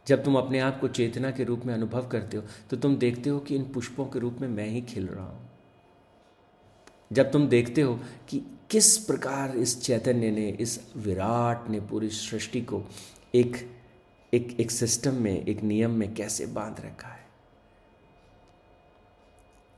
जब 0.07 0.23
तुम 0.23 0.35
अपने 0.37 0.59
आप 0.59 0.79
को 0.79 0.87
चेतना 0.89 1.31
के 1.31 1.43
रूप 1.43 1.65
में 1.65 1.73
अनुभव 1.73 2.07
करते 2.07 2.37
हो 2.37 2.43
तो 2.69 2.77
तुम 2.77 2.95
देखते 2.97 3.29
हो 3.29 3.39
कि 3.39 3.55
इन 3.55 3.63
पुष्पों 3.73 4.05
के 4.05 4.19
रूप 4.19 4.37
में 4.41 4.47
मैं 4.47 4.67
ही 4.67 4.81
खिल 4.83 5.07
रहा 5.07 5.25
हूँ। 5.25 5.49
जब 7.13 7.31
तुम 7.31 7.47
देखते 7.47 7.81
हो 7.81 7.99
कि 8.29 8.41
किस 8.71 8.97
प्रकार 8.97 9.55
इस 9.57 9.81
चैतन्य 9.81 10.31
ने, 10.31 10.49
इस 10.49 10.79
विराट 10.97 11.69
ने 11.69 11.79
पूरी 11.81 12.09
सृष्टि 12.09 12.61
को 12.61 12.83
एक 13.35 13.57
एक 14.33 14.57
एक 14.59 14.71
सिस्टम 14.71 15.13
में, 15.13 15.45
एक 15.45 15.63
नियम 15.63 15.91
में 15.91 16.13
कैसे 16.13 16.45
बाँध 16.45 16.85
रखा 16.85 17.07
है? 17.07 17.29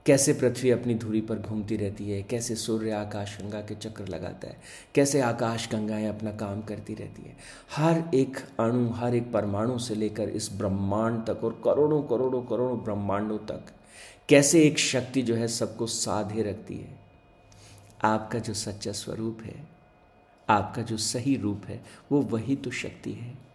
कैसे 0.05 0.33
पृथ्वी 0.33 0.71
अपनी 0.71 0.95
धुरी 0.95 1.21
पर 1.21 1.39
घूमती 1.39 1.77
रहती 1.77 2.11
है? 2.11 2.23
कैसे 2.23 2.55
सूर्य 2.55 2.91
आकाश 2.91 3.41
गंगा 3.41 3.61
के 3.61 3.75
चक्र 3.75 4.07
लगाता 4.07 4.47
है? 4.47 4.61
कैसे 4.95 5.21
आकाश 5.21 5.71
गंगाएँ 5.71 6.07
अपना 6.07 6.31
काम 6.31 6.61
करती 6.61 6.93
रहती 6.93 7.21
है? 7.21 7.37
हर 7.75 8.03
एक 8.13 8.37
अणु, 8.59 8.89
हर 8.89 9.15
एक 9.15 9.31
परमाणु 9.31 9.79
से 9.79 9.95
लेकर 9.95 10.29
इस 10.29 10.49
ब्रह्मांड 10.53 11.25
तक 11.25 11.43
और 11.43 11.61
करोड़ों 11.65 12.03
करोड़ों 12.03 12.41
करोड़ों 12.41 12.83
ब्रह्मांडों 12.83 13.37
तक, 13.37 13.65
कैसे 14.29 14.63
एक 14.63 14.79
शक्ति 14.79 15.21
जो 15.21 15.35
है 15.35 15.47
सबको 15.47 15.87
साधे 15.87 16.43
रखती 16.43 16.77
है? 16.77 16.99
आपका 18.03 18.39
जो 18.39 18.53
सच्चा 18.53 18.91
स्वरूप 18.91 19.39
है, 19.43 19.67
आपका 20.49 20.81
जो 20.81 20.97
सही 20.97 21.35
रूप 21.35 21.61
है, 21.65 21.85
वो 22.11 22.21
वही 22.21 22.55
तो 22.55 22.71
शक्ति 22.71 23.13
है। 23.13 23.50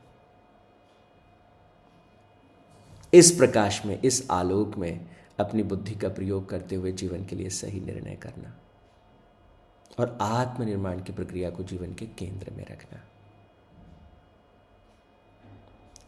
इस 3.17 3.31
प्रकाश 3.31 3.87
में, 3.87 4.03
इस 4.03 4.31
आलोक 4.31 4.77
में 4.77 5.09
अपनी 5.41 5.63
बुद्धि 5.63 5.95
का 5.95 6.09
प्रयोग 6.09 6.49
करते 6.49 6.75
हुए 6.75 6.93
जीवन 6.93 7.25
के 7.25 7.37
लिए 7.37 7.51
सही 7.51 7.81
निर्णय 7.81 8.17
करना 8.17 8.57
और 9.99 10.19
आत्मनिर्माण 10.21 11.03
की 11.03 11.13
प्रक्रिया 11.13 11.51
को 11.51 11.63
जीवन 11.63 11.95
के 11.95 12.07
केंद्र 12.07 12.51
में 12.51 12.67
रखना। 12.67 13.01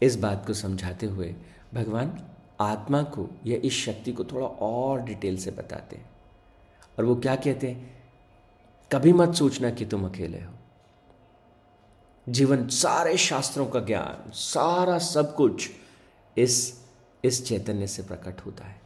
इस 0.03 0.17
बात 0.17 0.47
को 0.47 0.55
समझाते 0.55 1.07
हुए 1.07 1.35
भगवान 1.75 2.27
आत्मा 2.61 3.03
को 3.03 3.29
या 3.47 3.59
इस 3.65 3.73
शक्ति 3.73 4.13
को 4.13 4.25
थोड़ा 4.25 4.47
और 4.47 5.01
डिटेल 5.01 5.39
से 5.39 5.51
बताते 5.51 5.97
हैं। 5.97 6.11
और 6.99 7.05
वो 7.05 7.17
क्या 7.17 7.37
कहते 7.37 7.71
हैं? 7.71 8.03
कभी 8.93 9.13
मत 9.13 9.35
सोचना 9.35 9.71
कि 9.71 9.87
तुम 9.87 10.07
अकेले 10.07 10.41
हो। 10.41 10.53
जीवन 12.29 12.69
सारे 12.69 13.17
शास्त्रों 13.17 13.67
का 13.67 13.81
ज्ञान, 13.81 14.31
सारा 14.31 14.99
सब 14.99 15.35
कुछ 15.35 15.71
इस 16.39 16.88
इस 17.25 17.47
चैतन्य 17.47 17.87
से 17.87 18.03
प्रकट 18.03 18.41
होता 18.47 18.65
है, 18.65 18.81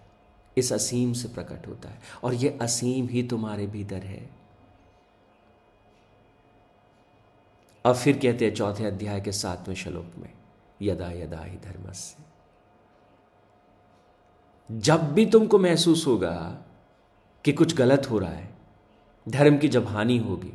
इस 0.57 0.73
असीम 0.73 1.13
से 1.13 1.29
प्रकट 1.29 1.67
होता 1.67 1.89
है, 1.89 2.01
और 2.25 2.35
यह 2.35 2.59
असीम 2.63 3.09
ही 3.09 3.23
तुम्हारे 3.23 3.67
भीतर 3.67 4.03
है। 4.03 4.29
अब 7.85 7.95
फिर 7.95 8.19
कहते 8.19 8.45
हैं 8.45 8.55
चौथे 8.55 8.85
अध्याय 8.85 9.21
के 9.21 9.33
सातवें 9.33 9.75
श्लोक 9.75 10.19
में, 10.19 10.33
यदा 10.83 11.11
यदा 11.11 11.43
ही 11.45 11.57
धर्म 11.59 11.93
से 11.93 12.31
जब 14.71 15.13
भी 15.13 15.27
तुमको 15.27 15.59
महसूस 15.59 16.07
होगा 16.07 16.35
कि 17.45 17.53
कुछ 17.53 17.75
गलत 17.77 18.11
हो 18.11 18.19
रहा 18.19 18.31
है, 18.31 18.49
धर्म 19.27 19.59
की 19.59 19.69
जब 19.69 19.87
हानि 19.87 20.19
होगी, 20.19 20.53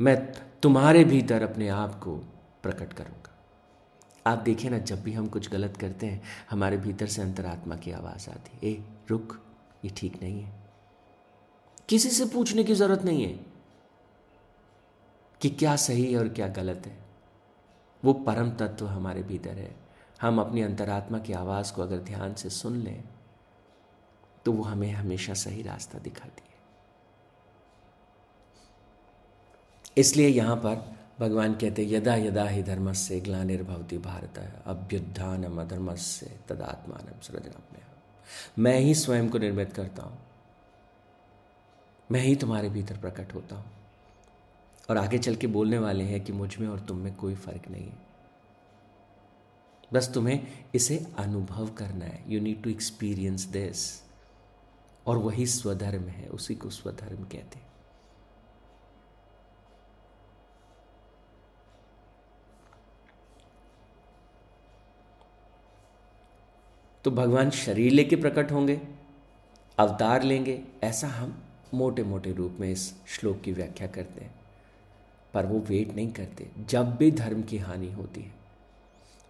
मैं 0.00 0.16
तुम्हारे 0.62 1.04
भीतर 1.04 1.42
अपने 1.42 1.68
आप 1.68 1.98
को 2.00 2.16
प्रकट 2.62 2.92
करूँगा। 2.92 3.37
आप 4.28 4.38
देखिए 4.38 4.70
ना, 4.70 4.78
जब 4.78 5.02
भी 5.02 5.12
हम 5.12 5.26
कुछ 5.28 5.50
गलत 5.50 5.76
करते 5.76 6.06
हैं, 6.06 6.22
हमारे 6.50 6.76
भीतर 6.76 7.06
से 7.06 7.22
अंतरात्मा 7.22 7.76
की 7.76 7.92
आवाज़ 7.92 8.28
आती 8.30 8.56
है। 8.56 8.72
ए, 8.72 8.82
रुक, 9.10 9.38
ये 9.84 9.90
ठीक 9.96 10.22
नहीं 10.22 10.42
है। 10.42 10.52
किसी 11.88 12.10
से 12.10 12.24
पूछने 12.26 12.64
की 12.64 12.74
ज़रूरत 12.74 13.02
नहीं 13.02 13.24
है 13.24 13.38
कि 15.40 15.50
क्या 15.50 15.76
सही 15.76 16.12
है 16.12 16.18
और 16.18 16.28
क्या 16.28 16.48
गलत 16.48 16.86
है। 16.86 16.96
वो 18.02 18.12
परम 18.12 18.50
तत्व 18.50 18.86
हमारे 18.86 19.22
भीतर 19.22 19.58
है। 19.58 19.74
हम 20.20 20.40
अपनी 20.40 20.62
अंतरात्मा 20.62 21.18
की 21.18 21.32
आवाज़ 21.32 21.72
को 21.72 21.82
अगर 21.82 21.98
ध्यान 21.98 22.34
से 22.34 22.50
सुन 22.50 22.76
लें 22.76 23.04
तो 24.44 24.52
वो 24.52 24.62
हमें 24.62 24.90
हमेशा 24.92 25.34
सही 25.34 25.62
रास्ता 25.62 25.98
दिखाती 25.98 26.42
है। 26.42 26.56
इसलिए 29.96 30.28
यहाँ 30.28 30.56
पर 30.56 30.97
भगवान 31.20 31.54
कहते 31.54 31.86
यदा 31.90 32.14
यदा 32.14 32.44
ही 32.44 32.62
धर्म 32.62 32.92
से 32.92 33.20
ग्लानिर्भवती 33.20 33.98
भारत, 33.98 34.62
अभ्युत्थानम 34.66 35.60
अधर्म 35.60 35.94
से 35.94 36.36
तदात्मान 36.48 37.20
सृजन 37.22 37.62
मैं 38.58 38.78
ही 38.78 38.94
स्वयं 38.94 39.28
को 39.28 39.38
निर्मित 39.38 39.72
करता 39.72 40.02
हूँ। 40.02 40.18
मैं 42.12 42.20
ही 42.20 42.36
तुम्हारे 42.36 42.68
भीतर 42.68 42.96
प्रकट 42.96 43.34
होता 43.34 43.56
हूँ। 43.56 43.64
और 44.90 44.96
आगे 44.96 45.18
चल 45.18 45.36
के 45.36 45.46
बोलने 45.46 45.78
वाले 45.78 46.04
हैं 46.04 46.24
कि 46.24 46.32
मुझमें 46.32 46.68
और 46.68 46.80
तुम 46.80 46.96
में 46.96 47.14
कोई 47.14 47.34
फ़र्क 47.34 47.62
नहीं 47.70 47.86
है। 47.86 47.98
बस 49.92 50.14
तुम्हें 50.14 50.46
इसे 50.74 51.06
अनुभव 51.18 51.68
करना 51.68 52.04
है। 52.04 52.24
You 52.28 52.40
need 52.40 52.62
to 52.62 52.70
experience 52.70 53.44
this 53.44 54.02
और 55.06 55.16
वही 55.16 55.46
स्वधर्म 55.46 56.02
है, 56.02 56.28
उसी 56.28 56.54
को 56.54 56.70
स्वधर्म 56.70 57.24
कहते 57.24 57.58
हैं। 57.58 57.67
तो 67.08 67.12
भगवान 67.12 67.50
शरीर 67.50 67.92
लेके 67.92 68.16
प्रकट 68.16 68.50
होंगे, 68.52 68.80
अवतार 69.78 70.22
लेंगे, 70.22 70.62
ऐसा 70.82 71.08
हम 71.08 71.42
मोटे 71.74 72.02
मोटे 72.02 72.32
रूप 72.32 72.56
में 72.60 72.70
इस 72.70 72.94
श्लोक 73.06 73.40
की 73.40 73.52
व्याख्या 73.52 73.86
करते 73.86 74.24
हैं। 74.24 74.34
पर 75.34 75.46
वो 75.46 75.60
वेट 75.60 75.94
नहीं 75.94 76.12
करते, 76.12 76.48
जब 76.68 76.96
भी 76.96 77.10
धर्म 77.10 77.42
की 77.42 77.58
हानि 77.58 77.92
होती 77.92 78.20
है, 78.20 78.32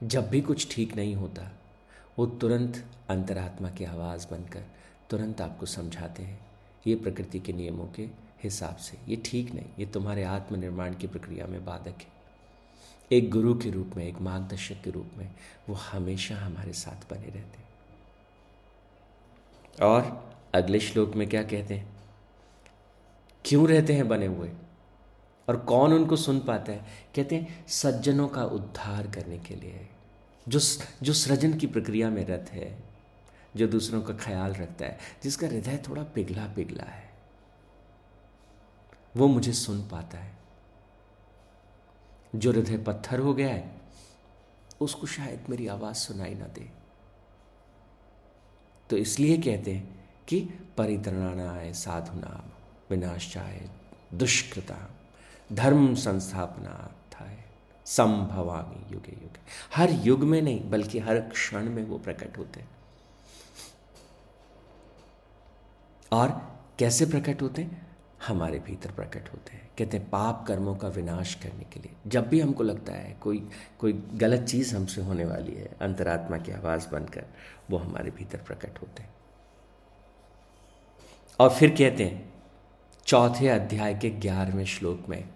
जब 0.03 0.29
भी 0.29 0.41
कुछ 0.41 0.75
ठीक 0.75 0.97
नहीं 0.97 1.15
होता, 1.15 1.51
वो 2.19 2.27
तुरंत 2.27 2.85
अंतरात्मा 3.09 3.71
की 3.71 3.85
आवाज़ 3.85 4.27
बनकर 4.31 4.65
तुरंत 5.11 5.41
आपको 5.41 5.67
समझाते 5.67 6.23
हैं, 6.23 6.41
ये 6.87 6.95
प्रकृति 6.95 7.41
के 7.41 7.53
नियमों 7.53 7.87
के 7.87 8.09
हिसाब 8.43 8.77
से, 8.77 8.99
ये 9.09 9.23
ठीक 9.25 9.55
नहीं, 9.55 9.67
ये 9.79 9.87
तुम्हारे 9.87 10.23
आत्मनिर्माण 10.23 10.95
की 10.95 11.07
प्रक्रिया 11.07 11.47
में 11.47 11.65
बाधक 11.65 12.03
है। 12.03 12.19
एक 13.13 13.31
गुरु 13.31 13.55
के 13.55 13.71
रूप 13.71 13.93
में, 13.97 14.05
एक 14.07 14.21
मार्गदर्शक 14.21 14.83
के 14.85 14.91
रूप 14.91 15.11
में 15.19 15.31
वो 15.69 15.75
हमेशा 15.75 16.37
हमारे 16.37 16.73
साथ 16.73 17.11
बने 17.11 17.27
रहते 17.27 17.68
और 19.83 20.31
अगले 20.55 20.81
श्लोक 20.81 21.15
में 21.15 21.29
क्या 21.29 21.43
कहते 21.43 21.75
हैं? 21.75 21.97
क्यों 23.45 23.69
रहते 23.69 23.93
हैं 23.93 24.09
बने 24.09 24.27
हुए? 24.27 24.53
और 25.49 25.57
कौन 25.57 25.93
उनको 25.93 26.17
सुन 26.17 26.41
पाता 26.41 26.73
है? 26.73 26.87
कहते 27.15 27.37
हैं, 27.37 27.67
सज्जनों 27.67 28.29
का 28.29 28.45
उद्धार 28.45 29.07
करने 29.07 29.39
के 29.39 29.57
लिए। 29.57 29.89
जो 30.49 30.59
जो 31.03 31.13
सृजन 31.13 31.59
की 31.59 31.67
प्रक्रिया 31.67 32.11
में 32.11 32.27
रत 32.27 32.47
है, 32.51 32.83
जो 33.57 33.67
दूसरों 33.67 34.03
का 34.03 34.15
ख्याल 34.15 34.53
रखता 34.53 34.85
है, 34.85 34.99
जिसका 35.23 35.47
हृदय 35.47 35.85
थोड़ा 35.89 36.03
पिघला 36.03 36.47
पिघला 36.47 36.85
है, 36.85 37.11
वो 39.17 39.27
मुझे 39.27 39.53
सुन 39.53 39.89
पाता 39.89 40.19
है। 40.19 40.39
जो 42.35 42.53
हृदय 42.53 42.79
पत्थर 42.79 43.19
हो 43.19 43.35
गया 43.35 43.49
है, 43.49 43.81
उसको 44.81 45.07
शायद 45.07 45.47
मेरी 45.51 45.67
आवाज़ 45.67 45.97
सुनाई 45.97 46.35
ना 46.35 46.47
दे। 46.47 46.78
तो 48.91 48.97
इसलिए 48.97 49.39
कहते 49.39 49.73
हैं 49.75 50.07
कि 50.29 50.49
परित्रणाय 50.77 51.73
साधुना 51.73 52.51
विनाशाय 52.91 53.71
दुष्कृता 54.15 54.91
धर्म 55.53 55.95
संस्थापना 55.95 56.95
संभवामी 57.87 58.95
युगे 58.95 59.13
युगे। 59.13 59.41
हर 59.75 59.91
युग 59.91 60.21
में 60.21 60.43
नहीं, 60.43 60.71
बल्कि 60.71 60.99
हर 60.99 61.21
क्षण 61.21 61.71
में 61.71 61.85
वो 61.85 61.99
प्रकट 61.99 62.39
होते 62.39 62.61
हैं। 62.61 62.69
और 66.13 66.59
कैसे 66.79 67.07
प्रकट 67.07 67.43
होते 67.43 67.63
हैं? 67.63 67.88
हमारे 68.27 68.59
भीतर 68.59 68.91
प्रकट 68.91 69.29
होते 69.33 69.53
हैं। 69.53 69.71
कहते 69.79 69.97
हैं, 69.97 70.11
पाप 70.11 70.45
कर्मों 70.49 70.77
का 70.77 70.89
विनाश 70.89 71.35
करने 71.35 71.65
के 71.65 71.81
लिए। 71.81 71.93
जब 72.07 72.29
भी 72.29 72.41
हमको 72.41 72.63
लगता 72.63 72.93
है 72.93 73.17
कोई 73.21 73.49
कोई 73.79 73.93
गलत 73.93 74.45
चीज़ 74.45 74.77
हमसे 74.77 75.03
होने 75.03 75.25
वाली 75.25 75.53
है, 75.53 75.77
अंतरात्मा 75.81 76.39
की 76.39 76.53
आवाज़ 76.53 76.89
बनकर, 76.89 77.25
वो 77.71 77.79
हमारे 77.79 78.11
भीतर 78.11 78.39
प्रकट 78.39 78.83
होते 78.83 79.03
हैं। 79.03 79.15
और 81.39 81.51
फिर 81.51 81.71
कहते 81.71 82.05
हैं, 82.05 82.33
चौथे 83.07 83.49
अध्याय 83.49 83.95
के 83.95 84.11
ग्यारहवें 84.11 84.65
श्लोक 84.65 85.09
में 85.09 85.29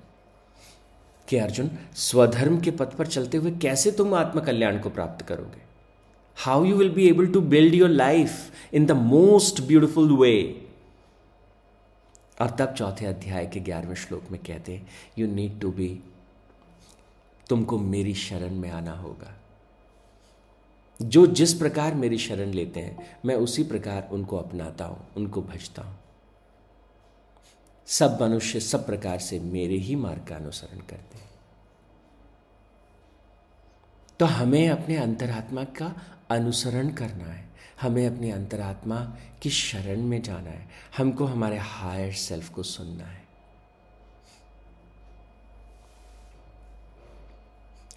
कि 1.28 1.36
अर्जुन, 1.36 1.70
स्वधर्म 1.94 2.60
के 2.60 2.70
पथ 2.70 2.86
पर 2.86 3.06
चलते 3.06 3.36
हुए 3.36 3.50
कैसे 3.50 3.92
तुम 3.92 4.14
आत्मकल्याण 4.14 4.78
को 4.78 4.90
प्राप्त 4.90 5.26
करोगे? 5.26 5.62
How 6.36 6.64
you 6.64 6.76
will 6.76 6.90
be 6.90 7.08
able 7.08 7.26
to 7.26 7.40
build 7.40 7.74
your 7.74 7.88
life 7.88 8.52
in 8.72 8.86
the 8.86 8.92
most 8.92 9.62
beautiful 9.62 10.16
way 10.16 10.68
और 12.42 12.50
तब 12.50 12.74
चौथे 12.74 13.06
अध्याय 13.06 13.46
के 13.46 13.60
ग्यारहवें 13.60 13.94
श्लोक 13.94 14.30
में 14.30 14.42
कहते 14.42 14.82
यू 15.18 15.26
नीड 15.26 15.60
टू 15.60 15.72
बी 15.72 16.00
तुमको 17.48 17.78
मेरी 17.78 18.14
शरण 18.14 18.54
में 18.54 18.70
आना 18.70 18.92
होगा। 18.92 19.34
जो 21.02 21.26
जिस 21.26 21.54
प्रकार 21.54 21.94
मेरी 21.94 22.18
शरण 22.18 22.48
लेते 22.48 22.80
हैं, 22.80 23.20
मैं 23.24 23.34
उसी 23.34 23.64
प्रकार 23.64 24.08
उनको 24.12 24.36
अपनाता 24.36 24.84
हूँ, 24.84 25.06
उनको 25.16 25.42
भजता 25.42 25.82
हूँ। 25.82 25.98
सब 27.86 28.22
मनुष्य 28.22 28.60
सब 28.60 28.86
प्रकार 28.86 29.18
से 29.18 29.40
मेरे 29.40 29.74
ही 29.74 29.96
मार्ग 29.96 30.26
का 30.28 30.36
अनुसरण 30.36 30.78
करते 30.78 31.18
हैं। 31.18 31.30
तो 34.20 34.26
हमें 34.26 34.68
अपने 34.68 34.96
अंतरात्मा 34.96 35.64
का 35.64 35.94
अनुसरण 36.30 36.90
करना 36.90 37.24
है। 37.24 37.51
हमें 37.82 38.06
अपनी 38.06 38.30
अंतरात्मा 38.30 39.16
की 39.42 39.50
शरण 39.50 40.02
में 40.02 40.22
जाना 40.22 40.50
है। 40.50 40.68
हमको 40.96 41.24
हमारे 41.24 41.58
हायर 41.58 42.12
सेल्फ 42.12 42.50
को 42.50 42.62
सुनना 42.62 43.04
है। 43.04 43.22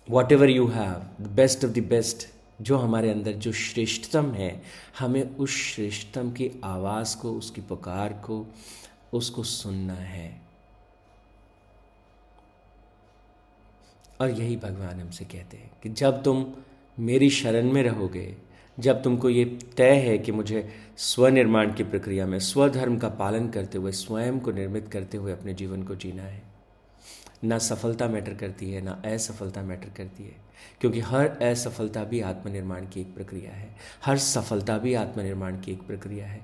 Whatever 0.32 0.50
you 0.50 0.68
have 0.68 1.24
the 1.24 1.28
best 1.28 1.66
of 1.66 1.72
the 1.72 1.80
best 1.80 2.28
जो 2.62 2.78
हमारे 2.78 3.12
अंदर 3.12 3.32
जो 3.32 3.52
श्रेष्ठतम 3.52 4.32
है, 4.32 4.62
हमें 5.00 5.36
उस 5.36 5.50
श्रेष्ठतम 5.50 6.32
की 6.32 6.52
आवाज़ 6.64 7.18
को, 7.18 7.34
उसकी 7.34 7.62
पुकार 7.62 8.14
को, 8.14 8.54
उसको 9.14 9.44
सुनना 9.44 9.94
है। 9.94 10.42
और 14.22 14.30
यही 14.30 14.56
भगवान 14.56 15.02
हमसे 15.02 15.26
कहते 15.26 15.58
हैं 15.58 15.72
कि 15.84 15.90
जब 15.90 16.24
तुम 16.24 16.54
मेरी 17.00 17.30
शरण 17.30 17.72
में 17.72 17.84
रहोगे 17.84 18.45
जब 18.80 19.04
तुमको 19.04 19.30
ये 19.30 19.60
तय 19.78 19.94
है 19.94 20.18
कि 20.18 20.32
मुझे 20.32 20.70
स्वनिर्माण 20.98 21.74
की 21.74 21.84
प्रक्रिया 21.84 22.26
में, 22.26 22.40
स्वधर्म 22.40 22.98
का 22.98 23.10
पालन 23.10 23.50
करते 23.50 23.78
हुए, 23.78 23.92
स्वयं 23.92 24.40
को 24.40 24.52
निर्मित 24.52 24.88
करते 24.88 25.18
हुए 25.18 25.32
अपने 25.32 25.54
जीवन 25.54 25.84
को 25.84 25.96
जीना 25.96 26.24
है। 26.24 26.44
ना 27.44 27.58
सफलता 27.58 28.08
मैटर 28.08 28.34
करती 28.34 28.72
है, 28.72 28.82
ना 28.82 29.02
असफलता 29.06 29.62
मैटर 29.62 29.90
करती 29.90 30.24
है, 30.24 30.36
क्योंकि 30.82 31.00
हर 31.00 31.28
असफलता 31.28 32.04
भी 32.04 32.22
आत्मनिर्माण 32.22 32.88
की 32.88 33.02
एक 33.02 33.16
प्रक्रिया 33.16 33.52
है। 33.52 33.76
हर 34.06 34.18
सफलता 34.18 34.78
भी 34.78 34.94
आत्मनिर्माण 34.94 35.62
की 35.62 35.72
एक 35.72 35.82
प्रक्रिया 35.82 36.28
है। 36.28 36.42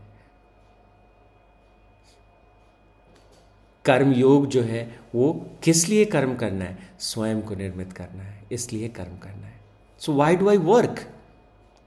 कर्म 3.86 4.12
योग 4.14 4.48
जो 4.48 4.62
है, 4.62 5.00
वो 5.16 5.52
किस 5.64 5.90
लिए 5.90 6.06
कर्म 6.06 6.36
करना 6.36 6.66
है? 6.66 6.78
स्वयं 7.00 7.42
को 7.42 7.56
निर्मित 7.56 7.94
करना 7.94 8.24
है, 8.24 8.44
इसलिए 8.52 8.88
कर्म 8.90 9.18
करना 9.18 9.48
है। 9.48 9.60
So 10.00 10.14
why 10.14 10.36
do 10.36 10.50
I 10.50 10.58
work 10.58 11.14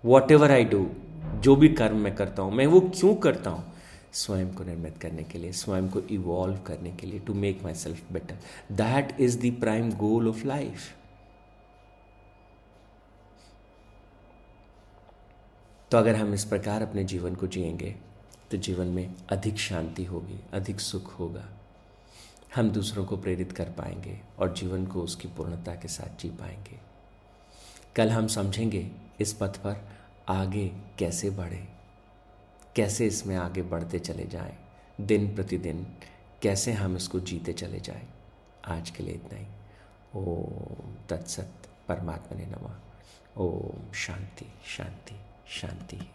whatever 0.31 0.51
I 0.53 0.65
do 0.65 0.87
जो 1.35 1.55
भी 1.57 1.69
कर्म 1.69 1.97
मैं 1.97 2.15
करता 2.15 2.43
हूँ, 2.43 2.53
मैं 2.53 2.67
वो 2.67 2.81
क्यों 2.81 3.15
करता 3.15 3.51
हूँ? 3.51 3.73
स्वयं 4.13 4.53
को 4.55 4.65
निर्मित 4.65 4.99
करने 4.99 5.23
के 5.23 5.39
लिए, 5.39 5.53
स्वयं 5.53 5.89
को 5.89 6.01
इवॉल्व 6.01 6.59
करने 6.59 6.91
के 6.91 7.07
लिए 7.07 7.21
to 7.21 7.35
make 7.35 7.63
myself 7.75 8.13
better 8.13 8.39
that 8.73 9.21
is 9.21 9.39
the 9.39 9.57
prime 9.61 9.91
goal 9.93 10.29
of 10.29 10.45
life 10.47 10.93
तो 15.91 15.99
अगर 15.99 16.17
हम 16.17 16.35
इस 16.35 16.45
प्रकार 16.45 16.83
अपने 16.83 17.05
जीवन 17.05 17.35
को 17.35 17.47
जिएँगे 17.47 17.95
तो 18.51 18.57
जीवन 18.57 18.87
में 18.87 19.15
अधिक 19.31 19.59
शांति 19.59 20.05
होगी, 20.05 20.41
अधिक 20.53 20.81
सुख 20.81 21.19
होगा। 21.19 21.45
हम 22.55 22.71
दूसरों 22.71 23.05
को 23.05 23.17
प्रेरित 23.17 23.53
कर 23.53 23.65
पाएँगे 23.65 24.19
और 24.39 24.53
जीवन 24.55 24.87
को 24.87 25.03
उसकी 25.03 25.29
पूर्णता 25.29 25.75
के 25.75 25.89
साथ 25.89 26.23
जी 26.23 26.29
पाएँगे। 26.31 26.79
कल 27.97 28.11
हम 28.11 28.27
समझेंगे 28.27 28.91
इस 29.21 29.33
पथ 29.33 29.57
पर 29.57 29.89
आगे 30.29 30.69
कैसे 30.99 31.31
बढ़े? 31.31 31.69
कैसे 32.77 33.07
इसमें 33.07 33.37
आगे 33.37 33.63
बढ़ते 33.63 33.99
चले 33.99 34.25
जाएँ? 34.25 34.59
दिन 35.01 35.35
प्रतिदिन 35.35 35.87
कैसे 36.43 36.73
हम 36.73 36.97
इसको 36.97 37.21
जीते 37.21 37.53
चले 37.53 37.81
जाएँ? 37.81 38.09
आज 38.65 38.91
के 38.91 39.03
लिए 39.03 39.15
इतना 39.15 39.39
ही। 39.39 39.47
ओम 40.17 40.95
तत्सत 41.09 41.53
परमात्मा 41.89 42.39
ने 42.39 42.47
नमा। 42.47 42.81
ओम 43.37 43.93
शांति 43.93 44.53
शांति 44.67 45.17
शांति। 45.49 46.11